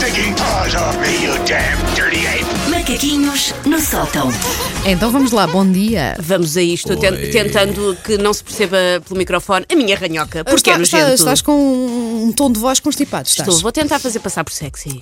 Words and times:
stinking 0.00 0.34
paws 0.34 0.74
off 0.74 0.98
me, 1.02 1.22
you 1.22 1.34
damn! 1.44 1.99
Macaquinhos 2.90 3.54
no 3.66 3.80
sótão. 3.80 4.28
Então 4.84 5.12
vamos 5.12 5.30
lá, 5.30 5.46
bom 5.46 5.64
dia. 5.70 6.16
Vamos 6.18 6.56
a 6.56 6.62
isto, 6.62 6.96
ten- 6.96 7.12
Oi. 7.12 7.28
tentando 7.28 7.96
que 8.02 8.18
não 8.18 8.32
se 8.32 8.42
perceba 8.42 8.76
pelo 9.06 9.16
microfone 9.16 9.64
a 9.70 9.76
minha 9.76 9.96
ranhoca. 9.96 10.42
Porque 10.44 10.70
é 10.70 10.72
Está- 10.80 10.98
nojento. 10.98 11.14
estás 11.14 11.40
com 11.40 11.52
um, 11.52 12.24
um 12.24 12.32
tom 12.32 12.50
de 12.50 12.58
voz 12.58 12.80
constipado, 12.80 13.28
estás? 13.28 13.46
Estou, 13.48 13.62
vou 13.62 13.70
tentar 13.70 14.00
fazer 14.00 14.18
passar 14.18 14.42
por 14.42 14.52
sexy. 14.52 15.00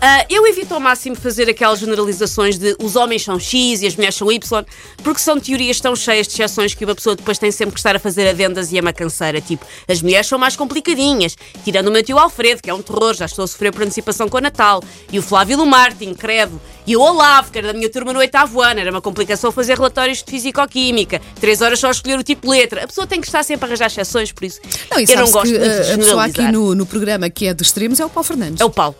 Ah, 0.00 0.24
eu 0.30 0.46
evito 0.46 0.72
ao 0.72 0.80
máximo 0.80 1.16
fazer 1.16 1.50
aquelas 1.50 1.80
generalizações 1.80 2.56
de 2.56 2.74
os 2.82 2.96
homens 2.96 3.24
são 3.24 3.38
X 3.38 3.82
e 3.82 3.86
as 3.86 3.94
mulheres 3.94 4.14
são 4.14 4.32
Y, 4.32 4.64
porque 5.02 5.20
são 5.20 5.38
teorias 5.38 5.78
tão 5.80 5.94
cheias 5.94 6.26
de 6.26 6.32
exceções 6.32 6.72
que 6.72 6.82
uma 6.86 6.94
pessoa 6.94 7.14
depois 7.14 7.36
tem 7.36 7.50
sempre 7.50 7.74
que 7.74 7.80
estar 7.80 7.94
a 7.94 7.98
fazer 7.98 8.26
adendas 8.26 8.72
e 8.72 8.78
é 8.78 8.80
uma 8.80 8.92
canseira. 8.94 9.38
Tipo, 9.38 9.66
as 9.86 10.00
mulheres 10.00 10.26
são 10.26 10.38
mais 10.38 10.56
complicadinhas, 10.56 11.36
tirando 11.62 11.88
o 11.88 11.90
meu 11.92 12.02
tio 12.02 12.18
Alfredo, 12.18 12.62
que 12.62 12.70
é 12.70 12.74
um 12.74 12.80
terror, 12.80 13.12
já 13.12 13.26
estou 13.26 13.44
a 13.44 13.48
sofrer 13.48 13.70
por 13.70 13.82
antecipação 13.82 14.28
com 14.30 14.38
o 14.38 14.40
Natal, 14.40 14.82
e 15.12 15.18
o 15.18 15.22
Flávio 15.22 15.58
do 15.58 15.66
Martin, 15.66 16.14
credo, 16.14 16.58
e 16.88 16.96
o 16.96 17.00
Olavo, 17.00 17.50
que 17.52 17.58
era 17.58 17.68
da 17.68 17.72
minha 17.74 17.90
turma 17.90 18.12
no 18.12 18.18
oitavo 18.18 18.60
ano, 18.62 18.80
era 18.80 18.90
uma 18.90 19.00
complicação 19.00 19.52
fazer 19.52 19.76
relatórios 19.76 20.22
de 20.22 20.30
fisicoquímica, 20.30 21.20
três 21.40 21.60
horas 21.60 21.78
só 21.78 21.88
a 21.88 21.90
escolher 21.90 22.18
o 22.18 22.22
tipo 22.24 22.42
de 22.42 22.48
letra. 22.48 22.84
A 22.84 22.86
pessoa 22.88 23.06
tem 23.06 23.20
que 23.20 23.26
estar 23.26 23.42
sempre 23.42 23.66
a 23.66 23.68
arranjar 23.68 23.86
exceções, 23.86 24.32
por 24.32 24.44
isso 24.44 24.60
Não, 24.90 24.98
eu 24.98 25.06
não 25.18 25.30
gosto 25.30 25.52
que 25.52 25.58
muito 25.58 25.70
de 25.84 25.90
a, 25.90 25.94
a 25.94 25.98
pessoa 25.98 26.24
aqui 26.24 26.42
no, 26.50 26.74
no 26.74 26.86
programa 26.86 27.28
que 27.30 27.46
é 27.46 27.52
dos 27.54 27.68
extremos 27.68 28.00
é 28.00 28.04
o 28.06 28.08
Paulo 28.08 28.26
Fernandes. 28.26 28.60
É 28.60 28.64
o 28.64 28.70
Paulo. 28.70 28.96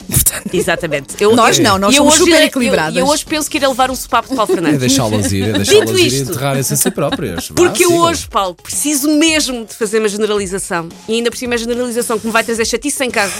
Exatamente. 0.52 1.14
Eu, 1.20 1.34
Nós 1.34 1.58
não, 1.58 1.78
nós 1.78 1.94
eu 1.94 1.98
somos 1.98 2.14
hoje- 2.14 2.24
super 2.24 2.40
eu- 2.40 2.46
equilibradas. 2.46 2.96
Eu, 2.96 3.06
hoje 3.06 3.24
penso 3.24 3.50
que 3.50 3.56
irei 3.56 3.68
levar 3.68 3.90
um 3.90 3.96
sopapo 3.96 4.28
de 4.28 4.36
Paulo 4.36 4.50
É 4.52 4.54
Fernandes. 4.54 4.80
deixá-las 4.80 5.32
ir, 5.32 5.42
é 5.48 5.52
deixá-las 5.52 5.90
ir 5.90 5.98
e 5.98 6.06
isto- 6.06 6.30
enterrarem-se 6.32 6.74
a 6.74 6.76
si 6.76 6.90
próprias. 6.90 7.48
Vá, 7.48 7.54
Porque 7.54 7.84
eu 7.84 7.94
hoje, 7.96 8.28
Paulo, 8.28 8.54
preciso 8.54 9.08
mesmo 9.10 9.64
de 9.64 9.74
fazer 9.74 9.98
uma 9.98 10.08
generalização. 10.08 10.88
E 11.08 11.14
ainda 11.14 11.30
por 11.30 11.36
cima 11.38 11.54
a 11.54 11.58
generalização 11.58 12.18
que 12.18 12.26
me 12.26 12.32
vai 12.32 12.44
trazer 12.44 12.64
chatice 12.66 13.02
em 13.04 13.10
casa. 13.10 13.32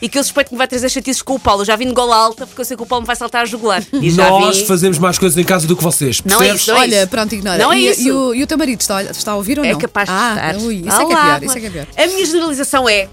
E 0.00 0.08
que 0.08 0.18
eu 0.18 0.22
suspeito 0.22 0.48
que 0.50 0.54
me 0.54 0.58
vai 0.58 0.68
trazer 0.68 0.88
chatices 0.88 1.22
com 1.22 1.34
o 1.34 1.38
Paulo. 1.40 1.62
Eu 1.62 1.66
já 1.66 1.76
vim 1.76 1.86
de 1.88 1.92
gola 1.94 2.14
alta 2.16 2.46
porque 2.46 2.60
eu 2.60 2.64
sei 2.64 2.76
que 2.76 2.82
o 2.82 2.86
Paulo 2.86 3.02
me 3.02 3.06
vai 3.06 3.16
saltar 3.16 3.42
a 3.42 3.44
jugular. 3.44 3.82
E 4.00 4.10
já 4.10 4.28
Nós 4.30 4.58
vim... 4.58 4.66
fazemos 4.66 4.98
mais 4.98 5.18
coisas 5.18 5.36
em 5.36 5.44
casa 5.44 5.66
do 5.66 5.76
que 5.76 5.82
vocês, 5.82 6.22
Não 6.24 6.40
é 6.42 6.54
isso, 6.54 6.70
não 6.70 6.78
é 6.78 6.80
Olha, 6.82 6.96
isso. 7.00 7.08
pronto, 7.08 7.34
ignora. 7.34 7.58
Não 7.58 7.72
é 7.72 7.78
e, 7.80 7.88
isso. 7.90 8.00
e 8.02 8.12
o, 8.12 8.34
e 8.34 8.42
o 8.42 8.46
teu 8.46 8.56
marido 8.56 8.80
está, 8.80 8.98
a- 8.98 9.02
está 9.04 9.32
a 9.32 9.36
ouvir 9.36 9.58
ou 9.58 9.64
É 9.64 9.72
não? 9.72 9.78
capaz 9.78 10.08
de 10.08 10.14
ah, 10.14 10.34
estar. 10.52 10.56
Ui, 10.64 10.74
isso, 10.76 10.88
é 10.88 10.90
que 10.90 11.02
é 11.02 11.04
Olá, 11.04 11.24
pior, 11.40 11.42
isso 11.44 11.58
é 11.58 11.60
que 11.60 11.66
é 11.66 11.70
pior. 11.70 11.86
A 11.96 12.06
minha 12.06 12.26
generalização 12.26 12.88
é: 12.88 13.08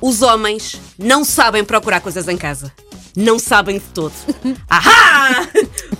os 0.00 0.22
homens 0.22 0.76
não 0.98 1.24
sabem 1.24 1.64
procurar 1.64 2.00
coisas 2.00 2.26
em 2.28 2.36
casa. 2.36 2.72
Não 3.16 3.38
sabem 3.38 3.76
de 3.78 3.84
todo. 3.94 4.12
Ahá! 4.68 5.46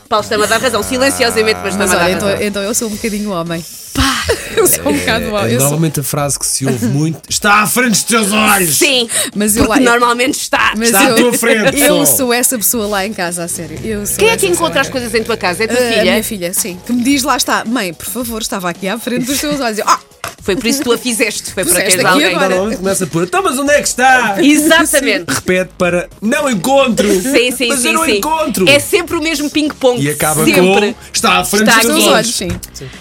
Paulo 0.08 0.22
está-me 0.24 0.44
a 0.44 0.46
dar 0.46 0.60
razão, 0.60 0.82
silenciosamente, 0.82 1.60
mas 1.62 1.74
está-me 1.74 1.92
a 1.92 1.96
dar 1.96 2.10
então, 2.10 2.28
razão. 2.28 2.42
então 2.46 2.62
eu 2.62 2.74
sou 2.74 2.88
um 2.88 2.90
bocadinho 2.92 3.30
homem. 3.30 3.64
Pá, 3.94 4.24
eu 4.56 4.66
sou 4.66 4.88
um 4.88 4.98
bocado 4.98 5.24
É, 5.26 5.28
homem. 5.32 5.52
eu 5.52 5.60
sou- 5.60 5.68
normalmente 5.70 6.00
a 6.00 6.02
frase 6.02 6.38
que 6.38 6.44
se 6.46 6.66
ouve 6.66 6.86
muito 6.86 7.20
está 7.30 7.62
à 7.62 7.66
frente 7.66 7.90
dos 7.92 8.02
teus 8.02 8.32
olhos. 8.32 8.76
Sim, 8.76 9.08
Mas 9.34 9.56
eu 9.56 9.68
lá- 9.68 9.78
normalmente 9.78 10.34
está. 10.40 10.72
mas 10.76 10.88
Está 10.88 11.00
à 11.00 11.04
eu, 11.10 11.16
tua 11.16 11.32
frente, 11.34 11.78
Eu 11.80 12.04
só. 12.04 12.16
sou 12.16 12.32
essa 12.32 12.56
pessoa 12.58 12.86
lá 12.86 13.06
em 13.06 13.12
casa, 13.12 13.44
a 13.44 13.48
sério. 13.48 13.78
Eu 13.84 14.04
sou 14.06 14.16
Quem 14.16 14.30
é 14.30 14.36
que 14.36 14.46
encontra 14.46 14.80
as 14.80 14.88
coisas 14.88 15.14
em 15.14 15.22
tua 15.22 15.36
casa? 15.36 15.62
É 15.62 15.66
a 15.66 15.68
tua 15.68 15.78
Ah, 15.78 15.88
filha? 15.88 16.00
A 16.00 16.04
minha 16.04 16.24
filha, 16.24 16.52
sim. 16.54 16.78
Que 16.84 16.92
me 16.92 17.02
diz 17.04 17.22
lá 17.22 17.36
está, 17.36 17.64
mãe, 17.64 17.94
por 17.94 18.06
favor, 18.06 18.42
estava 18.42 18.68
aqui 18.68 18.88
à 18.88 18.98
frente 18.98 19.24
dos 19.26 19.40
teus 19.40 19.60
olhos. 19.60 19.78
Eu, 19.78 19.84
Ah, 19.88 20.00
Foi 20.44 20.56
por 20.56 20.66
isso 20.66 20.78
que 20.80 20.84
tu 20.84 20.92
a 20.92 20.98
fizeste. 20.98 21.52
Foi 21.52 21.64
para 21.64 21.74
teres 21.74 21.94
aqui 21.94 22.06
alguém. 22.06 22.34
agora. 22.34 22.48
Normalmente 22.50 22.78
começa 22.78 23.06
por 23.06 23.22
então, 23.22 23.42
mas 23.42 23.58
onde 23.58 23.72
é 23.72 23.80
que 23.80 23.88
está? 23.88 24.36
Exatamente. 24.42 25.32
Repete 25.32 25.70
para 25.78 26.08
não 26.20 26.50
encontro. 26.50 27.08
Sim, 27.08 27.50
sim, 27.50 27.68
mas 27.68 27.80
sim. 27.80 27.88
eu 27.88 27.92
não 27.94 28.04
sim. 28.04 28.18
encontro. 28.18 28.68
É 28.68 28.78
sempre 28.78 29.16
o 29.16 29.22
mesmo 29.22 29.48
ping-pong. 29.48 30.02
E 30.02 30.10
acaba 30.10 30.44
sempre. 30.44 30.92
com 30.92 30.94
está 31.12 31.38
à 31.38 31.44
frente 31.46 31.68
Está 31.68 31.76
dos 31.76 31.86
teus 31.86 32.04
olhos. 32.04 32.12
olhos, 32.12 32.34
sim. 32.34 32.48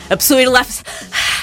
A 0.10 0.16
pessoa 0.16 0.42
ir 0.42 0.48
lá 0.48 0.66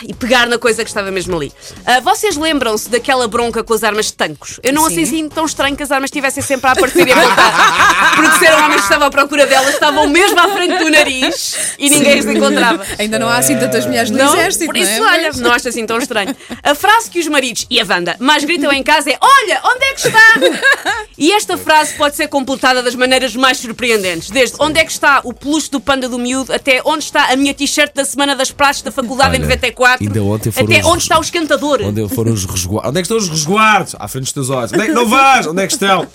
e 0.02 0.14
pegar 0.14 0.46
na 0.46 0.58
coisa 0.58 0.82
que 0.82 0.88
estava 0.90 1.10
mesmo 1.10 1.36
ali. 1.36 1.52
Ah, 1.84 2.00
vocês 2.00 2.36
lembram-se 2.36 2.88
daquela 2.88 3.28
bronca 3.28 3.62
com 3.62 3.74
as 3.74 3.84
armas 3.84 4.06
de 4.06 4.14
tancos? 4.14 4.58
Eu 4.62 4.72
não 4.72 4.86
Sim. 4.86 4.92
achei 4.92 5.04
assim 5.04 5.28
tão 5.28 5.44
estranho 5.44 5.76
que 5.76 5.82
as 5.82 5.90
armas 5.90 6.08
estivessem 6.08 6.42
sempre 6.42 6.68
a 6.68 6.72
aparecer 6.72 7.06
e 7.06 7.12
a 7.12 7.14
voltar. 7.14 8.14
Porque 8.16 8.38
se 8.38 8.46
eram 8.46 8.64
homens 8.64 8.76
que 8.76 8.82
estavam 8.84 9.06
à 9.08 9.10
procura 9.10 9.46
delas, 9.46 9.74
estavam 9.74 10.08
mesmo 10.08 10.38
à 10.38 10.48
frente 10.48 10.78
do 10.78 10.90
nariz 10.90 11.74
e 11.78 11.90
ninguém 11.90 12.18
as 12.18 12.26
encontrava. 12.26 12.84
Ainda 12.98 13.18
não 13.18 13.28
há 13.28 13.36
assim 13.36 13.58
tantas 13.58 13.84
mulheres 13.86 14.10
no 14.10 14.18
Não, 14.18 14.34
exército, 14.34 14.66
por 14.66 14.76
isso, 14.76 14.98
não 14.98 15.08
é? 15.08 15.12
olha, 15.12 15.32
não 15.34 15.52
acho 15.52 15.68
assim 15.68 15.84
tão 15.90 15.98
estranho. 15.98 16.34
A 16.62 16.74
frase 16.74 17.10
que 17.10 17.18
os 17.18 17.26
maridos 17.28 17.66
e 17.68 17.80
a 17.80 17.84
Wanda 17.84 18.16
mais 18.18 18.44
gritam 18.44 18.72
em 18.72 18.82
casa 18.82 19.10
é: 19.10 19.18
Olha, 19.20 19.60
onde 19.64 19.84
é 19.84 19.94
que 19.94 20.06
está? 20.08 21.00
E 21.18 21.32
esta 21.32 21.58
frase 21.58 21.94
pode 21.94 22.16
ser 22.16 22.28
completada 22.28 22.82
das 22.82 22.94
maneiras 22.94 23.34
mais 23.36 23.58
surpreendentes. 23.58 24.30
Desde 24.30 24.56
onde 24.60 24.78
é 24.80 24.84
que 24.84 24.92
está 24.92 25.20
o 25.24 25.32
peluche 25.34 25.70
do 25.70 25.80
panda 25.80 26.08
do 26.08 26.18
miúdo 26.18 26.52
até 26.52 26.80
onde 26.84 27.04
está 27.04 27.32
a 27.32 27.36
minha 27.36 27.52
t-shirt 27.52 27.92
da 27.94 28.04
semana 28.04 28.34
das 28.36 28.50
praxes 28.50 28.82
da 28.82 28.90
faculdade 28.92 29.36
em 29.36 29.40
Olha, 29.40 29.46
94. 29.48 30.06
ainda 30.06 30.22
ontem 30.22 30.50
foram 30.50 30.66
até 30.66 30.80
os- 30.80 30.86
onde 30.86 31.02
está 31.02 31.18
o 31.18 31.20
esquentador. 31.20 31.80
Onde 31.82 32.08
foram 32.08 32.32
os 32.32 32.44
resguardos? 32.44 32.88
Onde 32.88 32.98
é 32.98 33.02
que 33.02 33.04
estão 33.06 33.16
os 33.18 33.28
resguardos? 33.28 33.96
À 33.98 34.08
frente 34.08 34.24
dos 34.24 34.32
teus 34.32 34.50
olhos. 34.50 34.72
Onde 34.72 34.82
é 34.82 34.86
que 34.86 34.92
não 34.92 35.06
vais? 35.06 35.46
Onde 35.46 35.62
é 35.62 35.66
que 35.66 35.72
estão? 35.72 36.06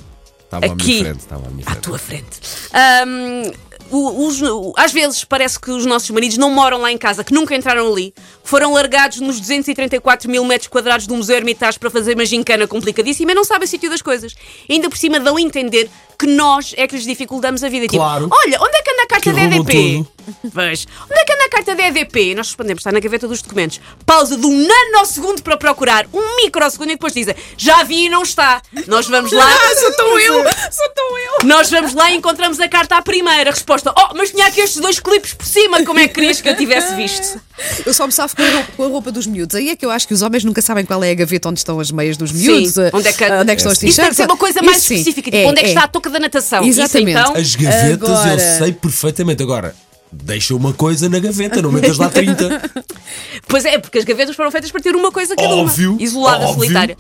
Estava 0.43 0.65
à 0.65 0.71
Aqui. 0.73 0.85
minha 0.85 1.03
frente. 1.05 1.19
Estava 1.19 1.47
à 1.47 1.49
minha 1.49 1.63
À 1.67 1.71
frente. 1.71 1.83
tua 1.83 1.97
frente. 1.97 2.39
O- 3.91 4.25
os- 4.27 4.41
às 4.77 4.91
vezes 4.91 5.23
parece 5.23 5.59
que 5.59 5.69
os 5.69 5.85
nossos 5.85 6.09
maridos 6.09 6.37
não 6.37 6.49
moram 6.49 6.81
lá 6.81 6.91
em 6.91 6.97
casa, 6.97 7.23
que 7.23 7.31
nunca 7.33 7.55
entraram 7.55 7.91
ali, 7.91 8.13
foram 8.45 8.72
largados 8.73 9.19
nos 9.19 9.39
234 9.39 10.29
mil 10.29 10.45
metros 10.45 10.67
quadrados 10.69 11.06
do 11.07 11.16
Museu 11.16 11.35
Hermitage 11.35 11.78
para 11.78 11.89
fazer 11.89 12.13
uma 12.13 12.25
gincana 12.25 12.66
complicadíssima 12.67 13.31
e 13.31 13.35
não 13.35 13.44
sabem 13.44 13.66
o 13.66 13.69
sítio 13.69 13.89
das 13.89 14.01
coisas. 14.01 14.33
E 14.69 14.73
ainda 14.73 14.89
por 14.89 14.97
cima 14.97 15.19
dão 15.19 15.35
a 15.35 15.41
entender 15.41 15.89
que 16.17 16.28
nós 16.28 16.73
é 16.78 16.88
que 16.88 16.95
lhes 16.95 17.03
dificiltamos 17.03 17.61
a 17.63 17.67
vida. 17.67 17.88
Tipo, 17.88 17.97
Claro. 17.97 18.29
olha, 18.31 18.57
onde 18.61 18.78
é 18.78 18.81
que 18.81 18.91
anda 18.91 19.03
a 19.03 19.07
carta 19.07 19.34
da 19.34 19.41
EDP? 19.44 20.05
Pois, 20.51 20.88
onde 21.03 21.19
é 21.19 21.23
que 21.23 21.34
anda 21.34 21.44
a 21.45 21.50
carta 21.50 21.75
da 21.75 21.84
EDP? 21.88 22.34
Nós 22.34 22.47
respondemos, 22.47 22.81
está 22.81 22.91
na 22.91 23.00
gaveta 23.00 23.28
dos 23.28 23.44
documentos. 23.44 23.79
Pausa 24.07 24.35
de 24.35 24.44
um 24.47 24.67
nanosegundo 24.67 25.44
para 25.44 25.55
procurar, 25.55 26.07
um 26.11 26.38
microsegundo 26.38 26.91
e 26.91 26.95
depois 26.95 27.13
dizem, 27.13 27.35
já 27.55 27.84
vi 27.84 28.05
e 28.05 28.09
não 28.09 28.23
está. 28.23 28.59
Nós 28.88 29.07
vamos 29.07 29.31
lá. 29.31 29.45
Ah, 29.47 29.75
sou 29.79 29.91
tão 29.95 30.19
eu! 30.19 30.34
Sou 30.72 30.89
tão 30.95 31.17
eu! 31.19 31.34
Nós 31.44 31.69
vamos 31.69 31.94
lá 31.94 32.09
e 32.11 32.16
encontramos 32.16 32.59
a 32.59 32.67
carta 32.67 32.95
à 32.97 33.03
primeira. 33.03 33.51
Resposta: 33.51 33.94
Oh, 33.95 34.16
mas 34.16 34.31
tinha 34.31 34.47
aqui 34.47 34.61
estes 34.61 34.81
dois 34.81 35.00
clipes 35.00 35.34
por 35.35 35.45
cima. 35.45 35.84
Como 35.84 36.00
é 36.00 36.07
que 36.07 36.16
querias 36.16 36.41
que 36.41 36.50
eu 36.50 36.57
tivesse 36.57 36.95
visto? 36.95 37.39
Eu 37.85 37.93
só 37.93 38.05
me 38.05 38.11
safo 38.11 38.35
com 38.35 38.41
a, 38.43 38.49
roupa, 38.49 38.71
com 38.75 38.83
a 38.83 38.88
roupa 38.88 39.11
dos 39.11 39.25
miúdos. 39.27 39.55
Aí 39.55 39.69
é 39.69 39.75
que 39.75 39.85
eu 39.85 39.91
acho 39.91 40.07
que 40.07 40.13
os 40.13 40.21
homens 40.21 40.43
nunca 40.43 40.61
sabem 40.61 40.83
qual 40.85 41.03
é 41.03 41.11
a 41.11 41.13
gaveta 41.13 41.49
onde 41.49 41.59
estão 41.59 41.79
as 41.79 41.89
meias 41.91 42.17
dos 42.17 42.31
miúdos. 42.31 42.73
Sim, 42.73 42.81
eh, 42.81 42.89
onde 42.93 43.07
é 43.07 43.13
que- 43.13 43.23
onde 43.31 43.51
é 43.51 43.55
que 43.55 43.61
estão 43.61 43.71
as 43.71 43.77
Isso 43.77 43.81
tem 43.81 43.89
t-shirts. 43.91 44.09
que 44.09 44.16
ser 44.16 44.25
uma 44.25 44.38
coisa 44.38 44.61
mais 44.61 44.77
Isso 44.77 44.93
específica. 44.93 45.31
Tipo, 45.31 45.49
onde 45.49 45.59
é 45.59 45.63
que 45.63 45.69
está 45.69 45.83
a 45.83 45.88
touca 45.88 46.09
da 46.09 46.19
natação? 46.19 46.63
Exatamente. 46.63 47.17
Isso 47.17 47.29
então. 47.29 47.41
As 47.41 47.55
gavetas 47.55 48.09
Agora- 48.09 48.33
eu 48.33 48.57
sei 48.66 48.73
perfeitamente. 48.73 49.41
Agora, 49.43 49.75
deixa 50.23 50.55
uma 50.55 50.73
coisa 50.73 51.09
na 51.09 51.19
gaveta, 51.19 51.61
não 51.61 51.71
metas 51.71 51.97
lá 51.97 52.09
30. 52.09 52.85
Pois 53.47 53.63
é, 53.63 53.77
porque 53.77 53.99
as 53.99 54.03
gavetas 54.03 54.35
foram 54.35 54.49
feitas 54.49 54.71
para 54.71 54.81
ter 54.81 54.95
uma 54.95 55.11
coisa 55.11 55.35
cada 55.35 55.53
Óbvio, 55.53 55.93
uma. 55.93 56.01
Isolada, 56.01 56.45
óbvio. 56.45 56.55
solitária. 56.55 56.97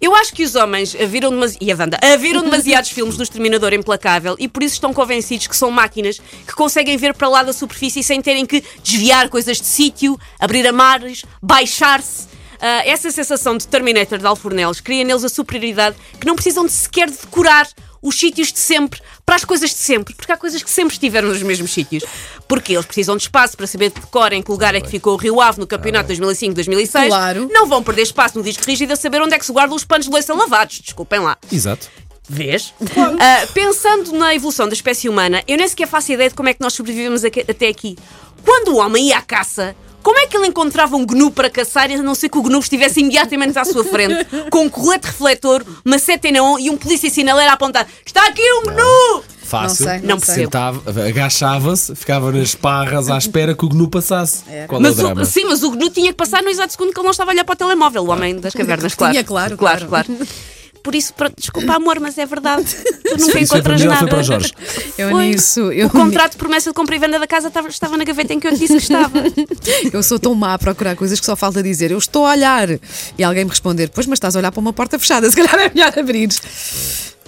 Eu 0.00 0.14
acho 0.14 0.34
que 0.34 0.42
os 0.42 0.54
homens 0.54 0.92
viram 0.92 1.30
demasiado. 1.30 1.62
E 1.62 1.72
a 1.72 1.76
Wanda? 1.76 1.98
viram 2.18 2.42
demasiados 2.42 2.90
filmes 2.90 3.16
do 3.16 3.22
Exterminador 3.22 3.72
Implacável 3.72 4.34
e 4.38 4.48
por 4.48 4.62
isso 4.62 4.74
estão 4.74 4.92
convencidos 4.92 5.46
que 5.46 5.56
são 5.56 5.70
máquinas 5.70 6.20
que 6.46 6.54
conseguem 6.54 6.96
ver 6.96 7.14
para 7.14 7.28
lá 7.28 7.42
da 7.42 7.52
superfície 7.52 8.02
sem 8.02 8.20
terem 8.20 8.44
que 8.44 8.62
desviar 8.82 9.28
coisas 9.28 9.58
de 9.58 9.66
sítio, 9.66 10.18
abrir 10.40 10.66
amares, 10.66 11.24
baixar-se. 11.40 12.34
Ah, 12.60 12.82
essa 12.86 13.10
sensação 13.10 13.56
de 13.56 13.68
Terminator 13.68 14.18
de 14.18 14.26
Alfornelos 14.26 14.80
cria 14.80 15.04
neles 15.04 15.22
a 15.22 15.28
superioridade 15.28 15.96
que 16.18 16.26
não 16.26 16.34
precisam 16.34 16.64
de 16.64 16.72
sequer 16.72 17.10
de 17.10 17.18
decorar 17.18 17.68
os 18.04 18.18
sítios 18.20 18.52
de 18.52 18.58
sempre 18.60 19.00
para 19.24 19.34
as 19.34 19.44
coisas 19.44 19.70
de 19.70 19.76
sempre, 19.76 20.14
porque 20.14 20.30
há 20.30 20.36
coisas 20.36 20.62
que 20.62 20.70
sempre 20.70 20.92
estiveram 20.92 21.28
nos 21.28 21.42
mesmos 21.42 21.72
sítios. 21.72 22.04
Porque 22.46 22.74
eles 22.74 22.84
precisam 22.84 23.16
de 23.16 23.22
espaço 23.22 23.56
para 23.56 23.66
saber 23.66 23.90
de 23.90 24.00
cor 24.02 24.32
em 24.32 24.42
que 24.42 24.50
lugar 24.50 24.74
é 24.74 24.80
que 24.80 24.88
ficou 24.88 25.14
o 25.14 25.16
Rio 25.16 25.40
Ave 25.40 25.58
no 25.58 25.66
campeonato 25.66 26.12
2005-2006. 26.12 27.06
Claro. 27.08 27.48
Não 27.50 27.66
vão 27.66 27.82
perder 27.82 28.02
espaço 28.02 28.36
no 28.38 28.44
disco 28.44 28.62
rígido 28.64 28.92
a 28.92 28.96
saber 28.96 29.22
onde 29.22 29.34
é 29.34 29.38
que 29.38 29.46
se 29.46 29.52
guardam 29.52 29.74
os 29.74 29.84
panos 29.84 30.06
de 30.06 30.12
louça 30.12 30.34
lavados. 30.34 30.80
Desculpem 30.80 31.20
lá. 31.20 31.36
Exato. 31.50 31.88
Vês? 32.28 32.72
Ah, 33.20 33.46
pensando 33.52 34.12
na 34.12 34.34
evolução 34.34 34.66
da 34.68 34.74
espécie 34.74 35.08
humana, 35.08 35.42
eu 35.48 35.56
nem 35.56 35.66
sequer 35.68 35.86
faço 35.88 36.12
ideia 36.12 36.28
de 36.28 36.34
como 36.34 36.48
é 36.48 36.54
que 36.54 36.60
nós 36.60 36.72
sobrevivemos 36.74 37.24
aqui- 37.24 37.44
até 37.48 37.68
aqui. 37.68 37.96
Quando 38.44 38.68
o 38.68 38.76
homem 38.76 39.08
ia 39.08 39.18
à 39.18 39.22
caça, 39.22 39.74
como 40.04 40.18
é 40.18 40.26
que 40.26 40.36
ele 40.36 40.46
encontrava 40.46 40.94
um 40.96 41.04
gnu 41.04 41.30
para 41.30 41.48
caçar, 41.48 41.90
a 41.90 41.96
não 41.96 42.14
ser 42.14 42.28
que 42.28 42.36
o 42.36 42.42
gnu 42.42 42.58
estivesse 42.58 43.00
imediatamente 43.00 43.58
à 43.58 43.64
sua 43.64 43.82
frente, 43.82 44.24
com 44.52 44.66
um 44.66 44.68
colete 44.68 45.06
refletor, 45.06 45.64
uma 45.84 45.98
seta 45.98 46.30
neon 46.30 46.58
e 46.58 46.68
um 46.68 46.76
polícia 46.76 47.08
sinaleiro 47.08 47.50
a 47.50 47.54
apontar: 47.54 47.88
Está 48.04 48.26
aqui 48.28 48.42
um 48.52 48.62
gnu! 48.64 49.24
Fácil. 49.42 49.86
Não 49.86 49.92
sei, 49.92 50.00
não 50.00 50.08
não 50.08 50.18
percebo. 50.18 50.42
Sentava, 50.42 51.06
agachava-se, 51.06 51.94
ficava 51.94 52.32
nas 52.32 52.54
parras 52.54 53.10
à 53.10 53.18
espera 53.18 53.54
que 53.54 53.64
o 53.64 53.68
gnu 53.68 53.88
passasse. 53.88 54.44
Qual 54.68 54.78
é 54.78 54.80
o 54.80 54.82
Mas 54.82 54.96
drama? 54.96 55.22
o, 55.22 55.24
sim, 55.24 55.44
mas 55.44 55.62
o 55.62 55.70
gnu 55.70 55.90
tinha 55.90 56.08
que 56.08 56.16
passar 56.16 56.42
no 56.42 56.50
exato 56.50 56.72
segundo 56.72 56.92
que 56.92 56.98
ele 56.98 57.04
não 57.04 57.10
estava 57.10 57.30
a 57.30 57.32
olhar 57.32 57.44
para 57.44 57.54
o 57.54 57.56
telemóvel, 57.56 58.04
o 58.04 58.10
homem 58.10 58.38
das 58.38 58.52
cavernas, 58.52 58.94
claro. 58.94 59.12
Tinha, 59.12 59.24
claro, 59.24 59.56
claro. 59.56 59.86
claro. 59.86 60.06
claro. 60.06 60.28
Por 60.84 60.94
isso, 60.94 61.14
pronto, 61.14 61.34
desculpa, 61.38 61.72
amor, 61.76 61.98
mas 61.98 62.18
é 62.18 62.26
verdade. 62.26 62.66
Tu 62.66 63.16
nunca 63.18 63.40
Isso 63.40 63.52
foi 63.54 63.62
para 63.62 63.74
encontras 63.74 63.84
nada. 63.84 63.98
foi 64.00 64.08
para 64.08 64.18
o 64.18 64.22
Jorge? 64.22 64.52
Eu 64.98 65.10
Foi. 65.10 65.26
nisso. 65.28 65.60
Eu, 65.72 65.86
O 65.86 65.90
contrato 65.90 66.32
de 66.32 66.36
promessa 66.36 66.68
de 66.70 66.74
compra 66.74 66.94
e 66.94 66.98
venda 66.98 67.18
da 67.18 67.26
casa 67.26 67.48
estava, 67.48 67.68
estava 67.68 67.96
na 67.96 68.04
gaveta 68.04 68.34
em 68.34 68.38
que 68.38 68.46
eu 68.46 68.52
te 68.52 68.58
disse 68.58 68.76
que 68.76 68.82
estava. 68.82 69.18
eu 69.90 70.02
sou 70.02 70.18
tão 70.18 70.34
má 70.34 70.52
a 70.52 70.58
procurar 70.58 70.94
coisas 70.94 71.18
que 71.18 71.24
só 71.24 71.34
falta 71.34 71.62
dizer 71.62 71.90
eu 71.90 71.96
estou 71.96 72.26
a 72.26 72.32
olhar. 72.32 72.68
E 73.16 73.24
alguém 73.24 73.44
me 73.44 73.50
responder, 73.50 73.88
pois, 73.94 74.06
mas 74.06 74.18
estás 74.18 74.36
a 74.36 74.38
olhar 74.40 74.52
para 74.52 74.60
uma 74.60 74.74
porta 74.74 74.98
fechada, 74.98 75.28
se 75.30 75.34
calhar 75.34 75.54
é 75.54 75.70
melhor 75.74 75.98
abrir. 75.98 76.28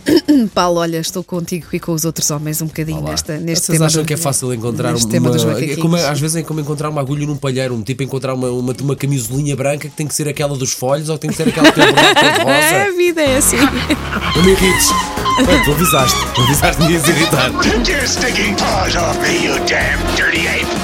Paulo, 0.54 0.80
olha, 0.80 0.98
estou 0.98 1.22
contigo 1.24 1.66
e 1.72 1.80
com 1.80 1.92
os 1.92 2.04
outros 2.04 2.30
homens 2.30 2.60
um 2.62 2.66
bocadinho 2.66 2.98
Olá. 3.00 3.10
nesta, 3.10 3.36
neste 3.38 3.66
Vocês 3.66 3.76
tema. 3.78 3.86
acham 3.86 4.02
do- 4.02 4.06
que 4.06 4.14
é 4.14 4.16
fácil 4.16 4.52
encontrar 4.54 4.94
uma. 4.94 5.08
tema 5.08 5.30
dos 5.30 5.44
é 5.44 5.76
como, 5.76 5.96
às 5.96 6.20
vezes 6.20 6.36
é 6.36 6.42
como 6.42 6.60
encontrar 6.60 6.88
uma 6.90 7.00
agulha 7.00 7.26
num 7.26 7.36
palheiro, 7.36 7.74
um 7.74 7.82
tipo 7.82 8.02
encontrar 8.02 8.34
uma, 8.34 8.48
uma, 8.50 8.74
uma 8.80 8.96
camisolinha 8.96 9.56
branca 9.56 9.88
que 9.88 9.94
tem 9.96 10.06
que 10.06 10.14
ser 10.14 10.28
aquela 10.28 10.56
dos 10.56 10.72
folhos 10.72 11.08
ou 11.08 11.18
tem 11.18 11.30
que 11.30 11.36
ser 11.36 11.48
aquela 11.48 11.70
que 11.72 11.80
tem 11.80 11.84
um 11.90 12.48
É, 12.48 12.82
a 12.82 12.84
rosa. 12.84 12.96
vida 12.96 13.20
é 13.22 13.36
assim. 13.38 13.56
Não 13.56 14.42
me 14.44 14.52
irrites. 14.52 14.88
Bem, 15.46 15.62
tu 15.64 15.72
avisaste. 15.72 16.18
Tu 16.34 16.40
avisaste 16.40 16.76
que 16.80 16.88
me 16.88 16.92
ias 16.94 17.08
irritar. 17.08 17.50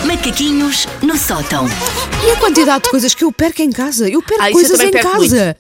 Macaquinhos 0.07 0.87
no 1.03 1.17
sótão. 1.17 1.67
E 2.25 2.31
a 2.31 2.37
quantidade 2.37 2.85
de 2.85 2.91
coisas 2.91 3.15
que 3.15 3.25
eu 3.25 3.33
perco 3.33 3.63
em 3.63 3.71
casa? 3.71 4.09
Eu 4.09 4.21
perco 4.23 4.43
Ah, 4.43 4.49
eu 4.51 4.53
coisas 4.53 4.73
também 4.73 4.89
em 4.89 4.91
perco 4.93 5.11
casa. 5.13 5.57